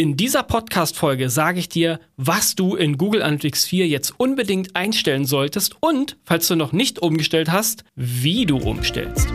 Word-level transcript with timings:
In 0.00 0.16
dieser 0.16 0.44
Podcast-Folge 0.44 1.28
sage 1.28 1.58
ich 1.58 1.68
dir, 1.68 2.00
was 2.16 2.54
du 2.54 2.74
in 2.74 2.96
Google 2.96 3.20
Analytics 3.20 3.66
4 3.66 3.86
jetzt 3.86 4.14
unbedingt 4.16 4.74
einstellen 4.74 5.26
solltest 5.26 5.76
und, 5.80 6.16
falls 6.24 6.48
du 6.48 6.56
noch 6.56 6.72
nicht 6.72 7.00
umgestellt 7.00 7.52
hast, 7.52 7.84
wie 7.96 8.46
du 8.46 8.56
umstellst. 8.56 9.28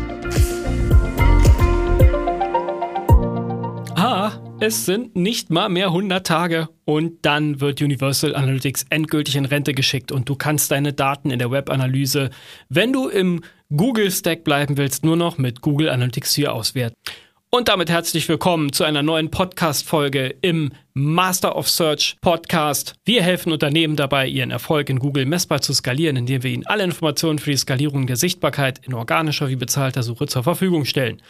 Ah, 3.93 4.31
es 4.59 4.88
sind 4.88 5.15
nicht 5.15 5.51
mal 5.51 5.70
mehr 5.70 5.89
100 5.89 6.25
Tage 6.25 6.70
und 6.84 7.24
dann 7.24 7.62
wird 7.62 7.84
Universal 7.84 8.36
Analytics 8.36 8.88
endgültig 8.90 9.36
in 9.36 9.46
Rente 9.46 9.76
geschickt 9.76 10.12
und 10.12 10.28
du 10.28 10.36
kannst 10.36 10.72
deine 10.72 10.94
Daten 10.94 11.29
in 11.29 11.38
der 11.38 11.52
Webanalyse, 11.52 12.32
wenn 12.70 12.92
du 12.92 13.08
im 13.08 13.44
Google 13.70 14.10
Stack 14.10 14.44
bleiben 14.44 14.78
willst, 14.78 15.06
nur 15.06 15.16
noch 15.16 15.38
mit 15.38 15.62
Google 15.62 15.90
Analytics 15.90 16.34
4 16.34 16.54
auswerten. 16.54 16.95
Und 17.52 17.70
damit 17.70 17.89
herzlich 17.89 18.27
willkommen 18.27 18.73
zu 18.73 18.84
einer 18.84 19.02
neuen 19.02 19.31
Podcast-Folge 19.31 20.35
im 20.41 20.73
Master 20.94 21.55
of 21.55 21.70
Search 21.70 22.17
Podcast. 22.20 22.95
Wir 23.05 23.22
helfen 23.22 23.53
Unternehmen 23.53 23.95
dabei, 23.95 24.27
ihren 24.27 24.52
Erfolg 24.52 24.90
in 24.90 24.99
Google 24.99 25.26
messbar 25.26 25.62
zu 25.62 25.73
skalieren, 25.73 26.17
indem 26.17 26.44
wir 26.44 26.52
ihnen 26.52 26.66
alle 26.66 26.84
Informationen 26.84 27.39
für 27.39 27.52
die 27.52 27.58
Skalierung 27.58 28.08
der 28.08 28.17
Sichtbarkeit 28.17 28.86
in 28.86 28.94
organischer 28.94 29.48
wie 29.48 29.55
bezahlter 29.55 30.03
Suche 30.03 30.27
zur 30.27 30.44
Verfügung 30.44 30.84
stellen. 30.84 31.22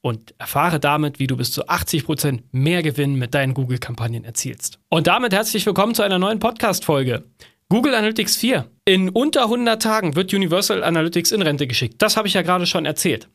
Und 0.00 0.34
erfahre 0.38 0.80
damit, 0.80 1.18
wie 1.18 1.26
du 1.26 1.36
bis 1.36 1.52
zu 1.52 1.68
80 1.68 2.06
Prozent 2.06 2.42
mehr 2.52 2.82
Gewinn 2.82 3.16
mit 3.16 3.34
deinen 3.34 3.52
Google-Kampagnen 3.52 4.24
erzielst. 4.24 4.78
Und 4.88 5.08
damit 5.08 5.34
herzlich 5.34 5.66
willkommen 5.66 5.94
zu 5.94 6.02
einer 6.02 6.18
neuen 6.18 6.38
Podcast-Folge. 6.38 7.24
Google 7.68 7.94
Analytics 7.96 8.36
4. 8.36 8.70
In 8.84 9.08
unter 9.08 9.42
100 9.42 9.82
Tagen 9.82 10.14
wird 10.14 10.32
Universal 10.32 10.84
Analytics 10.84 11.32
in 11.32 11.42
Rente 11.42 11.66
geschickt. 11.66 11.96
Das 11.98 12.16
habe 12.16 12.28
ich 12.28 12.34
ja 12.34 12.42
gerade 12.42 12.64
schon 12.64 12.86
erzählt. 12.86 13.28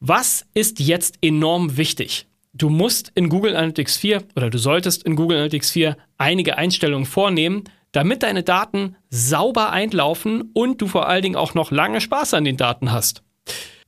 Was 0.00 0.44
ist 0.52 0.78
jetzt 0.78 1.18
enorm 1.22 1.78
wichtig? 1.78 2.26
Du 2.52 2.68
musst 2.68 3.12
in 3.14 3.30
Google 3.30 3.56
Analytics 3.56 3.96
4 3.96 4.24
oder 4.36 4.50
du 4.50 4.58
solltest 4.58 5.04
in 5.04 5.16
Google 5.16 5.38
Analytics 5.38 5.70
4 5.70 5.96
einige 6.18 6.58
Einstellungen 6.58 7.06
vornehmen, 7.06 7.64
damit 7.92 8.22
deine 8.22 8.42
Daten 8.42 8.96
sauber 9.08 9.70
einlaufen 9.70 10.50
und 10.52 10.82
du 10.82 10.86
vor 10.86 11.08
allen 11.08 11.22
Dingen 11.22 11.36
auch 11.36 11.54
noch 11.54 11.70
lange 11.70 12.02
Spaß 12.02 12.34
an 12.34 12.44
den 12.44 12.58
Daten 12.58 12.92
hast. 12.92 13.22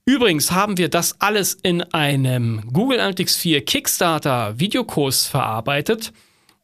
Übrigens 0.03 0.51
haben 0.51 0.79
wir 0.79 0.89
das 0.89 1.21
alles 1.21 1.53
in 1.53 1.83
einem 1.93 2.63
Google 2.73 2.99
Analytics 2.99 3.37
4 3.37 3.63
Kickstarter 3.63 4.59
Videokurs 4.59 5.27
verarbeitet 5.27 6.11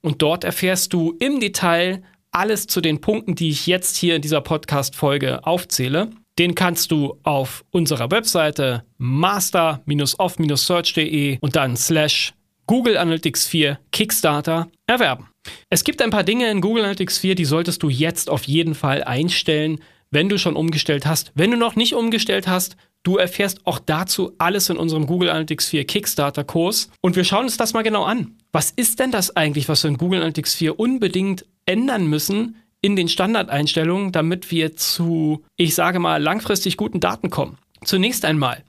und 0.02 0.24
dort 0.24 0.44
erfährst 0.44 0.92
du 0.92 1.16
im 1.20 1.40
Detail 1.40 2.02
alles 2.32 2.66
zu 2.66 2.82
den 2.82 3.00
Punkten, 3.00 3.36
die 3.36 3.50
ich 3.50 3.68
jetzt 3.68 3.96
hier 3.96 4.16
in 4.16 4.24
dieser 4.24 4.42
Podcast 4.42 4.96
Folge 4.96 5.46
aufzähle. 5.46 6.10
Den 6.38 6.56
kannst 6.56 6.92
du 6.92 7.18
auf 7.24 7.64
unserer 7.72 8.12
Webseite 8.12 8.84
master-off-search.de 8.98 11.38
und 11.40 11.56
dann 11.56 11.78
slash 11.78 12.34
Google 12.68 12.98
Analytics 12.98 13.48
4 13.48 13.80
Kickstarter 13.92 14.68
erwerben. 14.88 15.28
Es 15.70 15.84
gibt 15.84 16.02
ein 16.02 16.10
paar 16.10 16.24
Dinge 16.24 16.50
in 16.50 16.62
Google 16.62 16.84
Analytics 16.84 17.20
4, 17.20 17.36
die 17.36 17.46
solltest 17.46 17.84
du 17.84 17.90
jetzt 17.90 18.30
auf 18.30 18.46
jeden 18.46 18.76
Fall 18.76 19.04
einstellen, 19.04 19.80
wenn 20.12 20.30
du 20.30 20.38
schon 20.38 20.56
umgestellt 20.56 21.06
hast. 21.06 21.32
Wenn 21.36 21.52
du 21.52 21.58
noch 21.58 21.76
nicht 21.76 21.94
umgestellt 21.94 22.48
hast, 22.48 22.76
du 23.04 23.18
erfährst 23.18 23.66
auch 23.66 23.80
dazu 23.80 24.34
alles 24.38 24.70
in 24.70 24.78
unserem 24.78 25.06
Google 25.06 25.30
Analytics 25.30 25.70
4 25.70 25.86
Kickstarter 25.86 26.44
Kurs. 26.44 26.90
Und 27.02 27.16
wir 27.16 27.24
schauen 27.24 27.46
uns 27.46 27.58
das 27.58 27.74
mal 27.74 27.84
genau 27.84 28.04
an. 28.04 28.36
Was 28.52 28.72
ist 28.72 29.00
denn 29.00 29.12
das 29.12 29.36
eigentlich, 29.36 29.70
was 29.70 29.84
wir 29.84 29.90
in 29.90 29.98
Google 29.98 30.20
Analytics 30.20 30.56
4 30.56 30.80
unbedingt 30.80 31.46
ändern 31.66 32.08
müssen, 32.08 32.58
in 32.86 32.96
den 32.96 33.08
Standardeinstellungen, 33.08 34.12
damit 34.12 34.52
wir 34.52 34.76
zu, 34.76 35.44
ich 35.58 35.74
sage 35.74 35.98
mal, 35.98 36.22
langfristig 36.22 36.78
guten 36.78 37.00
Daten 37.00 37.32
kommen. 37.32 37.58
Zunächst 37.84 38.26
einmal, 38.26 38.64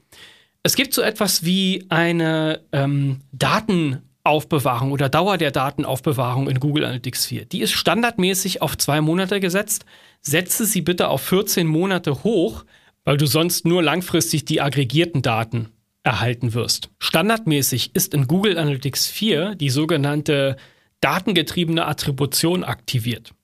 es 0.62 0.74
gibt 0.74 0.94
so 0.94 1.02
etwas 1.02 1.44
wie 1.44 1.84
eine 1.90 2.62
ähm, 2.72 3.20
Datenaufbewahrung 3.32 4.92
oder 4.92 5.10
Dauer 5.10 5.36
der 5.36 5.50
Datenaufbewahrung 5.50 6.48
in 6.48 6.60
Google 6.60 6.84
Analytics 6.84 7.26
4. 7.26 7.44
Die 7.44 7.60
ist 7.60 7.72
standardmäßig 7.72 8.62
auf 8.62 8.78
zwei 8.78 9.02
Monate 9.02 9.38
gesetzt. 9.38 9.84
Setze 10.22 10.64
sie 10.64 10.80
bitte 10.80 11.08
auf 11.08 11.20
14 11.20 11.66
Monate 11.66 12.24
hoch, 12.24 12.64
weil 13.04 13.18
du 13.18 13.26
sonst 13.26 13.66
nur 13.66 13.82
langfristig 13.82 14.46
die 14.46 14.62
aggregierten 14.62 15.20
Daten 15.20 15.68
erhalten 16.04 16.54
wirst. 16.54 16.88
Standardmäßig 17.00 17.94
ist 17.94 18.14
in 18.14 18.28
Google 18.28 18.56
Analytics 18.56 19.08
4 19.08 19.56
die 19.56 19.68
sogenannte 19.68 20.56
datengetriebene 21.02 21.84
Attribution 21.84 22.64
aktiviert. 22.64 23.34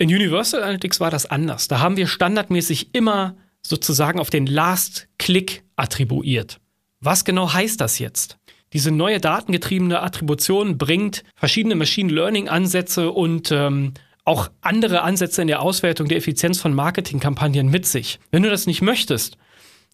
In 0.00 0.08
Universal 0.08 0.62
Analytics 0.62 0.98
war 1.00 1.10
das 1.10 1.26
anders. 1.26 1.68
Da 1.68 1.80
haben 1.80 1.98
wir 1.98 2.06
standardmäßig 2.06 2.94
immer 2.94 3.36
sozusagen 3.60 4.18
auf 4.18 4.30
den 4.30 4.46
Last-Click 4.46 5.62
attribuiert. 5.76 6.58
Was 7.00 7.26
genau 7.26 7.52
heißt 7.52 7.82
das 7.82 7.98
jetzt? 7.98 8.38
Diese 8.72 8.92
neue 8.92 9.20
datengetriebene 9.20 10.00
Attribution 10.00 10.78
bringt 10.78 11.22
verschiedene 11.34 11.74
Machine 11.74 12.10
Learning-Ansätze 12.10 13.10
und 13.10 13.52
ähm, 13.52 13.92
auch 14.24 14.50
andere 14.62 15.02
Ansätze 15.02 15.42
in 15.42 15.48
der 15.48 15.60
Auswertung 15.60 16.08
der 16.08 16.16
Effizienz 16.16 16.58
von 16.58 16.72
Marketingkampagnen 16.72 17.70
mit 17.70 17.84
sich. 17.84 18.20
Wenn 18.30 18.42
du 18.42 18.48
das 18.48 18.66
nicht 18.66 18.80
möchtest, 18.80 19.36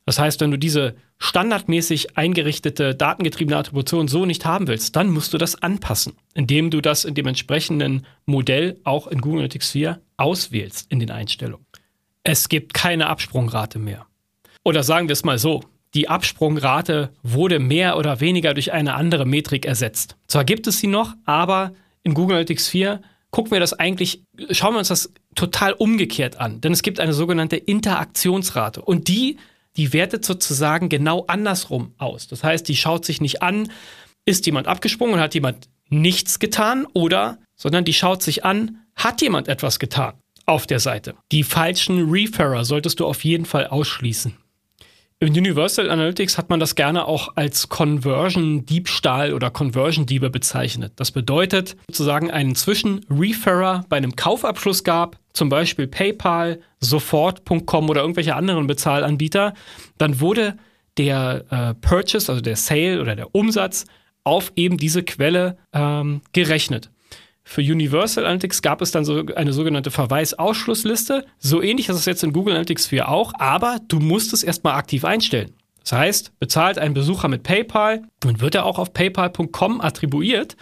das 0.07 0.21
heißt, 0.21 0.41
wenn 0.41 0.53
du 0.53 0.57
diese 0.57 0.95
standardmäßig 1.19 2.17
eingerichtete 2.17 2.95
datengetriebene 2.95 3.57
Attribution 3.57 4.07
so 4.07 4.25
nicht 4.25 4.47
haben 4.47 4.69
willst, 4.69 4.95
dann 4.95 5.11
musst 5.11 5.35
du 5.35 5.39
das 5.39 5.61
anpassen, 5.61 6.15
indem 6.35 6.71
du 6.71 6.81
das 6.81 7.05
in 7.05 7.15
dem 7.15 7.27
entsprechenden 7.27 8.07
Modell 8.25 8.81
auch 8.85 9.09
in 9.09 9.21
Google 9.21 9.41
Analytics 9.41 9.73
4 9.73 10.01
auswählst 10.17 10.91
in 10.91 11.01
den 11.01 11.11
Einstellungen. 11.11 11.67
Es 12.23 12.49
gibt 12.49 12.73
keine 12.73 13.09
Absprungrate 13.09 13.79
mehr. 13.79 14.07
Oder 14.65 14.85
sagen 14.85 15.09
wir 15.09 15.13
es 15.13 15.25
mal 15.25 15.39
so, 15.39 15.63
die 15.95 16.09
Absprungrate 16.09 17.11
wurde 17.23 17.59
mehr 17.59 17.97
oder 17.97 18.21
weniger 18.21 18.55
durch 18.55 18.73
eine 18.73 18.95
andere 18.95 19.27
Metrik 19.27 19.67
ersetzt. 19.67 20.17
Zwar 20.29 20.45
gibt 20.45 20.67
es 20.67 20.79
sie 20.79 20.89
noch, 20.89 21.15
aber 21.25 21.73
in 22.05 22.15
Google 22.15 22.37
Analytics 22.37 22.69
4 22.69 23.01
gucken 23.31 23.51
wir 23.51 23.61
das 23.61 23.73
eigentlich, 23.73 24.23
schauen 24.51 24.75
wir 24.75 24.79
uns 24.79 24.89
das 24.89 25.13
total 25.35 25.73
umgekehrt 25.73 26.39
an. 26.39 26.61
Denn 26.61 26.73
es 26.73 26.83
gibt 26.83 27.01
eine 27.01 27.13
sogenannte 27.13 27.57
Interaktionsrate 27.57 28.83
und 28.83 29.09
die 29.09 29.39
die 29.77 29.93
wertet 29.93 30.25
sozusagen 30.25 30.89
genau 30.89 31.25
andersrum 31.27 31.95
aus. 31.99 32.29
Das 32.29 32.43
heißt, 32.43 32.67
die 32.69 32.77
schaut 32.77 33.05
sich 33.05 33.21
nicht 33.21 33.43
an, 33.43 33.71
ist 34.25 34.47
jemand 34.47 34.69
abgesprungen 34.69 35.15
und 35.15 35.21
hat 35.21 35.35
jemand 35.35 35.69
nichts 35.89 36.39
getan 36.39 36.87
oder, 36.95 37.39
sondern 37.55 37.85
die 37.85 37.95
schaut 37.95 38.23
sich 38.23 38.45
an, 38.45 38.83
hat 38.95 39.23
jemand 39.23 39.49
etwas 39.49 39.79
getan 39.79 40.15
auf 40.47 40.67
der 40.67 40.81
Seite. 40.81 41.15
Die 41.33 41.43
falschen 41.43 42.11
Referrer 42.11 42.65
solltest 42.65 43.01
du 43.01 43.07
auf 43.07 43.25
jeden 43.25 43.45
Fall 43.45 43.67
ausschließen. 43.67 44.37
Im 45.19 45.31
Universal 45.31 45.89
Analytics 45.89 46.37
hat 46.37 46.51
man 46.51 46.61
das 46.61 46.75
gerne 46.75 47.07
auch 47.07 47.37
als 47.37 47.71
Conversion-Diebstahl 47.71 49.33
oder 49.33 49.51
Conversion-Diebe 49.51 50.29
bezeichnet. 50.29 50.93
Das 50.97 51.11
bedeutet 51.11 51.75
sozusagen 51.89 52.31
einen 52.31 52.55
Zwischen-Referrer 52.55 53.87
bei 53.89 53.97
einem 53.97 54.15
Kaufabschluss 54.15 54.85
gab, 54.85 55.19
zum 55.33 55.49
Beispiel 55.49 55.87
PayPal, 55.87 56.61
Sofort.com 56.81 57.89
oder 57.89 58.03
irgendwelche 58.03 58.35
anderen 58.35 58.67
Bezahlanbieter. 58.67 59.55
Dann 59.97 60.21
wurde 60.21 60.59
der 60.99 61.45
äh, 61.49 61.75
Purchase, 61.75 62.31
also 62.31 62.43
der 62.43 62.57
Sale 62.57 63.01
oder 63.01 63.17
der 63.17 63.35
Umsatz 63.35 63.87
auf 64.23 64.53
eben 64.55 64.77
diese 64.77 65.03
Quelle 65.03 65.57
ähm, 65.73 66.21
gerechnet. 66.35 66.91
Für 67.49 67.61
Universal 67.61 68.27
Analytics 68.27 68.61
gab 68.61 68.83
es 68.83 68.91
dann 68.91 69.05
so 69.05 69.25
eine 69.37 69.53
sogenannte 69.53 69.93
Verweisausschlussliste. 69.93 71.25
So 71.39 71.63
ähnlich 71.63 71.89
ist 71.89 71.95
es 71.95 72.05
jetzt 72.05 72.25
in 72.25 72.33
Google 72.33 72.55
Analytics 72.55 72.89
4 72.89 73.09
auch, 73.09 73.33
aber 73.39 73.79
du 73.87 74.01
musst 74.01 74.33
es 74.33 74.43
erstmal 74.43 74.75
aktiv 74.75 75.05
einstellen. 75.05 75.55
Das 75.79 75.93
heißt, 75.93 76.33
bezahlt 76.41 76.77
ein 76.77 76.93
Besucher 76.93 77.29
mit 77.29 77.45
PayPal 77.45 78.03
und 78.25 78.41
wird 78.41 78.57
er 78.57 78.67
auch 78.67 78.81
auf 78.81 78.93
paypal.com 78.93 79.81
attribuiert. 79.81 80.57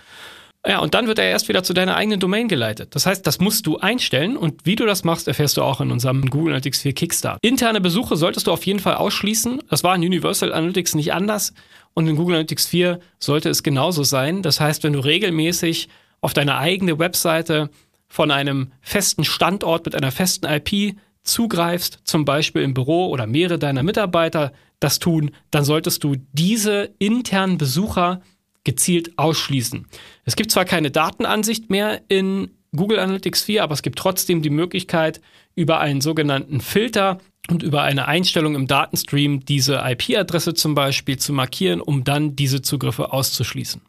Ja, 0.67 0.81
und 0.81 0.93
dann 0.93 1.07
wird 1.07 1.19
er 1.19 1.25
erst 1.25 1.49
wieder 1.49 1.63
zu 1.63 1.73
deiner 1.73 1.97
eigenen 1.97 2.21
Domain 2.21 2.49
geleitet. 2.49 2.95
Das 2.95 3.07
heißt, 3.07 3.27
das 3.27 3.41
musst 3.41 3.67
du 3.67 3.79
einstellen 3.79 4.37
und 4.37 4.67
wie 4.67 4.77
du 4.77 4.85
das 4.85 5.05
machst, 5.05 5.27
erfährst 5.27 5.57
du 5.57 5.63
auch 5.63 5.81
in 5.81 5.91
unserem 5.91 6.29
Google 6.29 6.53
Analytics 6.53 6.83
4 6.83 6.93
Kickstart. 6.93 7.39
Interne 7.41 7.81
Besuche 7.81 8.17
solltest 8.17 8.47
du 8.47 8.53
auf 8.53 8.67
jeden 8.67 8.79
Fall 8.79 8.97
ausschließen. 8.97 9.63
Das 9.71 9.83
war 9.85 9.97
in 9.97 10.03
Universal 10.03 10.53
Analytics 10.53 10.95
nicht 10.97 11.15
anders 11.15 11.55
und 11.95 12.07
in 12.09 12.17
Google 12.17 12.35
Analytics 12.35 12.67
4 12.67 13.01
sollte 13.19 13.49
es 13.49 13.63
genauso 13.63 14.05
sein. 14.05 14.43
Das 14.43 14.61
heißt, 14.61 14.85
wenn 14.85 14.93
du 14.93 15.01
regelmäßig 15.01 15.89
auf 16.25 16.33
deine 16.33 16.57
eigene 16.57 16.99
Webseite 16.99 17.69
von 18.09 18.31
einem 18.31 18.73
festen 18.81 19.25
Standort 19.25 19.85
mit 19.85 19.95
einer 19.95 20.11
festen 20.11 20.47
IP 20.47 20.97
zugreifst, 21.23 21.99
zum 22.05 22.25
Beispiel 22.25 22.63
im 22.63 22.73
Büro 22.73 23.09
oder 23.09 23.27
mehrere 23.27 23.59
deiner 23.59 23.83
Mitarbeiter 23.83 24.53
das 24.81 24.99
tun, 24.99 25.33
dann 25.51 25.65
solltest 25.65 26.03
du 26.03 26.17
diese 26.33 26.95
internen 26.99 27.59
Besucher 27.59 28.23
gezielt 28.65 29.19
ausschließen. 29.19 29.87
Es 30.25 30.35
gibt 30.35 30.51
zwar 30.51 30.65
keine 30.65 30.91
Datenansicht 30.91 31.69
mehr 31.69 32.01
in 32.09 32.51
Google 32.75 33.01
Analytics 33.01 33.43
4, 33.43 33.63
aber 33.63 33.75
es 33.75 33.83
gibt 33.83 33.99
trotzdem 33.99 34.41
die 34.41 34.51
Möglichkeit, 34.51 35.21
über 35.55 35.79
einen 35.81 36.01
sogenannten 36.01 36.63
Filter 36.63 37.19
und 37.51 37.63
über 37.63 37.83
eine 37.83 38.09
Einstellung 38.09 38.55
im 38.55 38.67
Datenstream 38.67 39.45
diese 39.45 39.83
IP-Adresse 39.85 40.55
zum 40.55 40.75
Beispiel 40.75 41.19
zu 41.19 41.35
markieren, 41.35 41.83
um 41.83 42.03
dann 42.03 42.35
diese 42.35 42.63
Zugriffe 42.63 43.13
auszuschließen. 43.13 43.83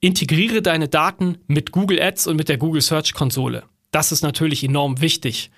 Integriere 0.00 0.62
deine 0.62 0.88
Daten 0.88 1.38
mit 1.48 1.72
Google 1.72 2.00
Ads 2.00 2.28
und 2.28 2.36
mit 2.36 2.48
der 2.48 2.56
Google 2.56 2.82
Search 2.82 3.14
Konsole. 3.14 3.64
Das 3.90 4.12
ist 4.12 4.22
natürlich 4.22 4.62
enorm 4.62 5.00
wichtig. 5.00 5.50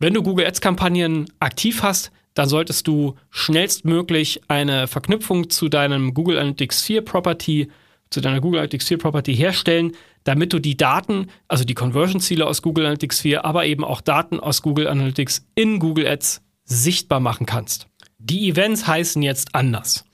Wenn 0.00 0.14
du 0.14 0.22
Google 0.24 0.46
Ads 0.46 0.60
Kampagnen 0.60 1.26
aktiv 1.38 1.82
hast, 1.84 2.10
dann 2.34 2.48
solltest 2.48 2.88
du 2.88 3.14
schnellstmöglich 3.30 4.40
eine 4.48 4.88
Verknüpfung 4.88 5.48
zu 5.48 5.68
deinem 5.68 6.12
Google 6.12 6.38
Analytics 6.38 6.82
4 6.82 7.02
Property, 7.02 7.68
zu 8.10 8.20
deiner 8.20 8.40
Google 8.40 8.58
Analytics 8.58 8.88
4 8.88 8.98
Property 8.98 9.36
herstellen, 9.36 9.92
damit 10.24 10.52
du 10.52 10.58
die 10.58 10.76
Daten, 10.76 11.28
also 11.46 11.62
die 11.64 11.74
Conversion-Ziele 11.74 12.46
aus 12.46 12.62
Google 12.62 12.84
Analytics 12.84 13.20
4, 13.20 13.44
aber 13.44 13.66
eben 13.66 13.84
auch 13.84 14.00
Daten 14.00 14.40
aus 14.40 14.62
Google 14.62 14.88
Analytics 14.88 15.46
in 15.54 15.78
Google 15.78 16.08
Ads 16.08 16.42
sichtbar 16.64 17.20
machen 17.20 17.46
kannst. 17.46 17.86
Die 18.18 18.48
Events 18.48 18.88
heißen 18.88 19.22
jetzt 19.22 19.54
anders. 19.54 20.04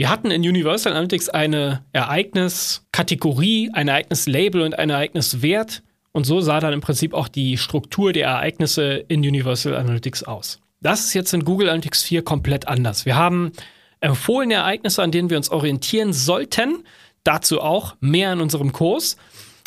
Wir 0.00 0.08
hatten 0.08 0.30
in 0.30 0.40
Universal 0.40 0.94
Analytics 0.94 1.28
eine 1.28 1.84
Ereigniskategorie, 1.92 3.68
ein 3.74 3.88
Ereignislabel 3.88 4.62
und 4.62 4.78
ein 4.78 4.88
Ereigniswert. 4.88 5.82
Und 6.12 6.24
so 6.24 6.40
sah 6.40 6.58
dann 6.58 6.72
im 6.72 6.80
Prinzip 6.80 7.12
auch 7.12 7.28
die 7.28 7.58
Struktur 7.58 8.14
der 8.14 8.28
Ereignisse 8.28 9.04
in 9.08 9.20
Universal 9.20 9.76
Analytics 9.76 10.22
aus. 10.22 10.58
Das 10.80 11.04
ist 11.04 11.12
jetzt 11.12 11.34
in 11.34 11.44
Google 11.44 11.68
Analytics 11.68 12.02
4 12.04 12.24
komplett 12.24 12.66
anders. 12.66 13.04
Wir 13.04 13.16
haben 13.16 13.52
empfohlene 14.00 14.54
Ereignisse, 14.54 15.02
an 15.02 15.12
denen 15.12 15.28
wir 15.28 15.36
uns 15.36 15.50
orientieren 15.50 16.14
sollten. 16.14 16.82
Dazu 17.22 17.60
auch 17.60 17.94
mehr 18.00 18.32
in 18.32 18.40
unserem 18.40 18.72
Kurs. 18.72 19.18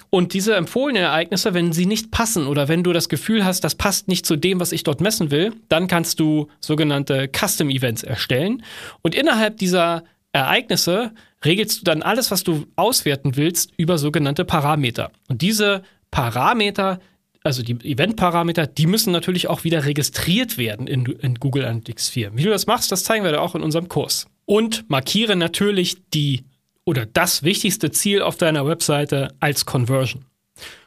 Und 0.10 0.34
diese 0.34 0.56
empfohlenen 0.56 1.04
Ereignisse, 1.04 1.54
wenn 1.54 1.74
sie 1.74 1.86
nicht 1.86 2.10
passen 2.10 2.48
oder 2.48 2.68
wenn 2.68 2.84
du 2.84 2.92
das 2.92 3.08
Gefühl 3.08 3.46
hast, 3.46 3.64
das 3.64 3.76
passt 3.76 4.08
nicht 4.08 4.26
zu 4.26 4.36
dem, 4.36 4.60
was 4.60 4.72
ich 4.72 4.84
dort 4.84 5.00
messen 5.00 5.30
will, 5.30 5.54
dann 5.70 5.88
kannst 5.88 6.20
du 6.20 6.50
sogenannte 6.60 7.30
Custom 7.32 7.70
Events 7.70 8.02
erstellen. 8.02 8.64
Und 9.04 9.14
innerhalb 9.14 9.58
dieser 9.58 10.04
Ereignisse 10.34 11.14
regelst 11.46 11.80
du 11.80 11.84
dann 11.86 12.02
alles, 12.02 12.32
was 12.32 12.44
du 12.44 12.66
auswerten 12.76 13.36
willst, 13.36 13.72
über 13.78 13.98
sogenannte 13.98 14.46
Parameter. 14.46 15.12
Und 15.30 15.42
diese 15.42 15.84
Parameter, 16.12 17.00
also 17.44 17.62
die 17.62 17.74
Event-Parameter, 17.74 18.68
die 18.68 18.88
müssen 18.88 19.12
natürlich 19.12 19.48
auch 19.48 19.64
wieder 19.64 19.86
registriert 19.86 20.58
werden 20.58 20.88
in, 20.88 21.06
in 21.06 21.36
Google 21.36 21.66
Analytics 21.66 22.10
4. 22.10 22.36
Wie 22.36 22.44
du 22.44 22.50
das 22.50 22.68
machst, 22.68 22.92
das 22.92 23.04
zeigen 23.04 23.24
wir 23.24 23.32
dir 23.32 23.42
auch 23.42 23.56
in 23.56 23.62
unserem 23.62 23.88
Kurs. 23.88 24.28
Und 24.46 24.90
markiere 24.90 25.36
natürlich 25.36 25.98
die 26.14 26.44
oder 26.86 27.06
das 27.06 27.44
wichtigste 27.44 27.92
Ziel 27.92 28.22
auf 28.22 28.36
deiner 28.36 28.68
Webseite 28.68 29.30
als 29.40 29.66
Conversion. 29.66 30.26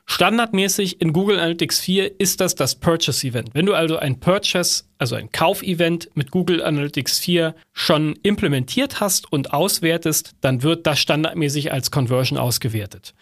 Standardmäßig 0.08 1.00
in 1.00 1.12
Google 1.12 1.38
Analytics 1.38 1.80
4 1.80 2.20
ist 2.20 2.40
das 2.40 2.54
das 2.54 2.76
Purchase 2.76 3.26
Event. 3.26 3.50
Wenn 3.52 3.66
du 3.66 3.74
also 3.74 3.98
ein 3.98 4.18
Purchase, 4.18 4.84
also 4.98 5.16
ein 5.16 5.30
Kaufevent 5.30 6.08
mit 6.14 6.30
Google 6.30 6.62
Analytics 6.62 7.18
4 7.18 7.54
schon 7.72 8.18
implementiert 8.22 9.00
hast 9.00 9.30
und 9.30 9.52
auswertest, 9.52 10.34
dann 10.40 10.62
wird 10.62 10.86
das 10.86 11.00
standardmäßig 11.00 11.72
als 11.72 11.90
Conversion 11.90 12.38
ausgewertet. 12.38 13.14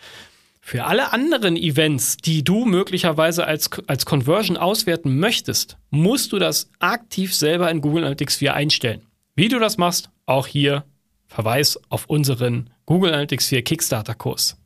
Für 0.61 0.85
alle 0.85 1.13
anderen 1.13 1.57
Events, 1.57 2.17
die 2.17 2.45
du 2.45 2.65
möglicherweise 2.65 3.45
als, 3.45 3.71
als 3.87 4.07
Conversion 4.07 4.57
auswerten 4.57 5.19
möchtest, 5.19 5.79
musst 5.91 6.33
du 6.33 6.39
das 6.39 6.71
aktiv 6.79 7.35
selber 7.35 7.71
in 7.71 7.81
Google 7.81 8.05
Analytics 8.05 8.37
4 8.37 8.55
einstellen. 8.55 9.03
Wie 9.35 9.49
du 9.49 9.59
das 9.59 9.79
machst, 9.79 10.11
auch 10.27 10.47
hier 10.47 10.85
Verweis 11.27 11.79
auf 11.89 12.07
unseren 12.07 12.71
Google 12.87 13.13
Analytics 13.13 13.49
4 13.49 13.63
Kickstarter-Kurs. 13.63 14.57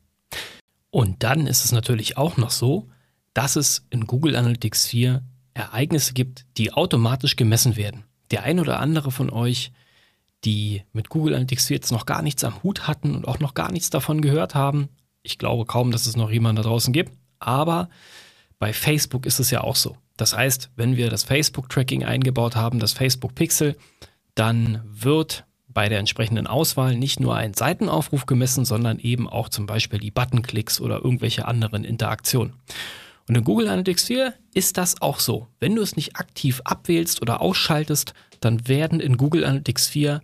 Und 0.91 1.23
dann 1.23 1.47
ist 1.47 1.65
es 1.65 1.71
natürlich 1.71 2.17
auch 2.17 2.37
noch 2.37 2.51
so, 2.51 2.89
dass 3.33 3.55
es 3.55 3.85
in 3.89 4.07
Google 4.07 4.35
Analytics 4.35 4.87
4 4.87 5.23
Ereignisse 5.53 6.13
gibt, 6.13 6.45
die 6.57 6.73
automatisch 6.73 7.35
gemessen 7.35 7.75
werden. 7.75 8.05
Der 8.31 8.43
ein 8.43 8.59
oder 8.59 8.79
andere 8.79 9.11
von 9.11 9.29
euch, 9.29 9.71
die 10.45 10.83
mit 10.93 11.09
Google 11.09 11.33
Analytics 11.33 11.67
4 11.67 11.75
jetzt 11.75 11.91
noch 11.91 12.05
gar 12.05 12.21
nichts 12.21 12.43
am 12.43 12.63
Hut 12.63 12.87
hatten 12.87 13.15
und 13.15 13.27
auch 13.27 13.39
noch 13.39 13.53
gar 13.53 13.71
nichts 13.71 13.89
davon 13.89 14.21
gehört 14.21 14.55
haben, 14.55 14.89
ich 15.21 15.37
glaube 15.37 15.65
kaum, 15.65 15.91
dass 15.91 16.05
es 16.05 16.15
noch 16.15 16.31
jemanden 16.31 16.61
da 16.61 16.69
draußen 16.69 16.93
gibt, 16.93 17.13
aber 17.39 17.89
bei 18.57 18.73
Facebook 18.73 19.25
ist 19.25 19.39
es 19.39 19.51
ja 19.51 19.61
auch 19.61 19.75
so. 19.75 19.97
Das 20.17 20.35
heißt, 20.35 20.71
wenn 20.75 20.97
wir 20.97 21.09
das 21.09 21.23
Facebook-Tracking 21.23 22.03
eingebaut 22.03 22.55
haben, 22.55 22.79
das 22.79 22.93
Facebook 22.93 23.35
Pixel, 23.35 23.77
dann 24.35 24.81
wird 24.85 25.45
bei 25.79 25.87
der 25.87 25.99
entsprechenden 25.99 26.45
Auswahl 26.45 26.97
nicht 26.97 27.21
nur 27.21 27.37
ein 27.37 27.53
Seitenaufruf 27.53 28.25
gemessen, 28.25 28.65
sondern 28.65 28.99
eben 28.99 29.29
auch 29.29 29.47
zum 29.47 29.65
Beispiel 29.65 29.97
die 29.97 30.11
Buttonklicks 30.11 30.81
oder 30.81 30.97
irgendwelche 31.05 31.47
anderen 31.47 31.85
Interaktionen. 31.85 32.55
Und 33.29 33.37
in 33.37 33.45
Google 33.45 33.69
Analytics 33.69 34.07
4 34.07 34.33
ist 34.53 34.77
das 34.77 35.01
auch 35.01 35.21
so. 35.21 35.47
Wenn 35.61 35.77
du 35.77 35.81
es 35.81 35.95
nicht 35.95 36.17
aktiv 36.17 36.59
abwählst 36.65 37.21
oder 37.21 37.39
ausschaltest, 37.39 38.13
dann 38.41 38.67
werden 38.67 38.99
in 38.99 39.15
Google 39.15 39.45
Analytics 39.45 39.87
4 39.87 40.19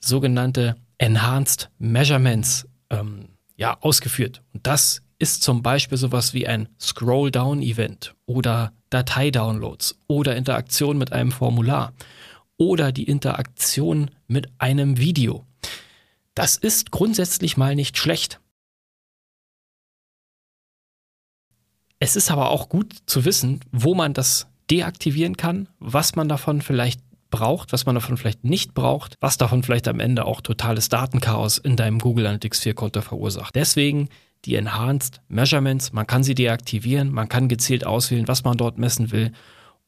sogenannte 0.00 0.74
Enhanced 0.98 1.70
Measurements 1.78 2.66
ähm, 2.90 3.28
ja, 3.56 3.78
ausgeführt. 3.82 4.42
Und 4.54 4.66
das 4.66 5.02
ist 5.20 5.40
zum 5.40 5.62
Beispiel 5.62 5.98
sowas 5.98 6.34
wie 6.34 6.48
ein 6.48 6.68
Scroll-Down-Event 6.80 8.16
oder 8.26 8.72
Dateidownloads 8.90 10.00
oder 10.08 10.34
Interaktion 10.34 10.98
mit 10.98 11.12
einem 11.12 11.30
Formular 11.30 11.92
oder 12.58 12.92
die 12.92 13.04
Interaktion 13.04 14.10
mit 14.26 14.48
einem 14.58 14.98
Video. 14.98 15.44
Das 16.34 16.56
ist 16.56 16.90
grundsätzlich 16.90 17.56
mal 17.56 17.74
nicht 17.74 17.96
schlecht. 17.96 18.40
Es 21.98 22.14
ist 22.14 22.30
aber 22.30 22.50
auch 22.50 22.68
gut 22.68 22.94
zu 23.06 23.24
wissen, 23.24 23.60
wo 23.72 23.94
man 23.94 24.12
das 24.12 24.46
deaktivieren 24.70 25.36
kann, 25.36 25.68
was 25.78 26.14
man 26.14 26.28
davon 26.28 26.60
vielleicht 26.60 27.00
braucht, 27.30 27.72
was 27.72 27.86
man 27.86 27.94
davon 27.94 28.16
vielleicht 28.16 28.44
nicht 28.44 28.74
braucht, 28.74 29.14
was 29.20 29.38
davon 29.38 29.62
vielleicht 29.62 29.88
am 29.88 30.00
Ende 30.00 30.24
auch 30.26 30.40
totales 30.40 30.88
Datenchaos 30.88 31.58
in 31.58 31.76
deinem 31.76 31.98
Google 31.98 32.26
Analytics 32.26 32.60
4 32.60 32.74
Konto 32.74 33.00
verursacht. 33.00 33.54
Deswegen 33.54 34.08
die 34.44 34.54
Enhanced 34.54 35.20
Measurements, 35.28 35.92
man 35.92 36.06
kann 36.06 36.22
sie 36.22 36.34
deaktivieren, 36.34 37.10
man 37.10 37.28
kann 37.28 37.48
gezielt 37.48 37.86
auswählen, 37.86 38.28
was 38.28 38.44
man 38.44 38.56
dort 38.56 38.78
messen 38.78 39.10
will 39.10 39.32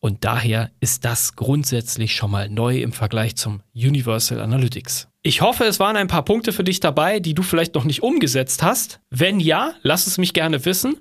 und 0.00 0.24
daher 0.24 0.70
ist 0.80 1.04
das 1.04 1.34
grundsätzlich 1.34 2.14
schon 2.14 2.30
mal 2.30 2.48
neu 2.48 2.80
im 2.80 2.92
Vergleich 2.92 3.36
zum 3.36 3.62
Universal 3.74 4.40
Analytics. 4.40 5.08
Ich 5.22 5.40
hoffe, 5.40 5.64
es 5.64 5.80
waren 5.80 5.96
ein 5.96 6.06
paar 6.06 6.24
Punkte 6.24 6.52
für 6.52 6.64
dich 6.64 6.80
dabei, 6.80 7.18
die 7.18 7.34
du 7.34 7.42
vielleicht 7.42 7.74
noch 7.74 7.84
nicht 7.84 8.02
umgesetzt 8.02 8.62
hast. 8.62 9.00
Wenn 9.10 9.40
ja, 9.40 9.74
lass 9.82 10.06
es 10.06 10.18
mich 10.18 10.32
gerne 10.32 10.64
wissen. 10.64 10.96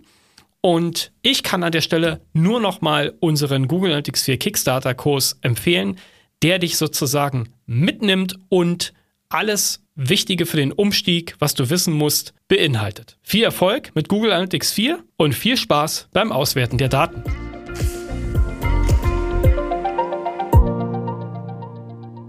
Und 0.61 1.11
ich 1.21 1.43
kann 1.43 1.63
an 1.63 1.71
der 1.71 1.81
Stelle 1.81 2.21
nur 2.33 2.59
noch 2.59 2.81
mal 2.81 3.13
unseren 3.19 3.67
Google 3.67 3.91
Analytics 3.91 4.23
4 4.23 4.37
Kickstarter 4.37 4.95
Kurs 4.95 5.37
empfehlen, 5.41 5.97
der 6.41 6.59
dich 6.59 6.77
sozusagen 6.77 7.49
mitnimmt 7.67 8.37
und 8.49 8.93
alles 9.29 9.83
Wichtige 9.95 10.45
für 10.45 10.57
den 10.57 10.71
Umstieg, 10.71 11.35
was 11.39 11.53
du 11.53 11.69
wissen 11.69 11.93
musst, 11.93 12.33
beinhaltet. 12.47 13.17
Viel 13.23 13.43
Erfolg 13.43 13.91
mit 13.95 14.09
Google 14.09 14.31
Analytics 14.31 14.71
4 14.71 15.03
und 15.17 15.33
viel 15.33 15.57
Spaß 15.57 16.09
beim 16.11 16.31
Auswerten 16.31 16.77
der 16.77 16.89
Daten. 16.89 17.46